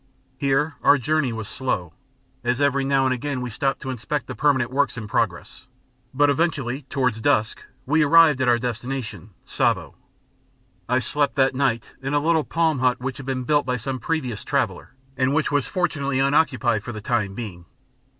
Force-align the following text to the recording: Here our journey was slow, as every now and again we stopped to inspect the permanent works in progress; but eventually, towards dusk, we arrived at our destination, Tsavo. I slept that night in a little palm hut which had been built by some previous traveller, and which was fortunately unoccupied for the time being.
Here 0.39 0.77
our 0.81 0.97
journey 0.97 1.31
was 1.31 1.47
slow, 1.47 1.93
as 2.43 2.59
every 2.59 2.83
now 2.83 3.05
and 3.05 3.13
again 3.13 3.39
we 3.39 3.51
stopped 3.51 3.81
to 3.83 3.91
inspect 3.91 4.25
the 4.25 4.33
permanent 4.33 4.71
works 4.71 4.97
in 4.97 5.07
progress; 5.07 5.67
but 6.11 6.27
eventually, 6.27 6.87
towards 6.89 7.21
dusk, 7.21 7.63
we 7.85 8.01
arrived 8.01 8.41
at 8.41 8.47
our 8.47 8.57
destination, 8.57 9.29
Tsavo. 9.45 9.93
I 10.89 10.97
slept 10.97 11.35
that 11.35 11.53
night 11.53 11.93
in 12.01 12.15
a 12.15 12.19
little 12.19 12.43
palm 12.43 12.79
hut 12.79 12.99
which 12.99 13.17
had 13.17 13.27
been 13.27 13.43
built 13.43 13.67
by 13.67 13.77
some 13.77 13.99
previous 13.99 14.43
traveller, 14.43 14.95
and 15.17 15.35
which 15.35 15.51
was 15.51 15.67
fortunately 15.67 16.17
unoccupied 16.19 16.83
for 16.83 16.91
the 16.91 17.01
time 17.01 17.35
being. 17.35 17.65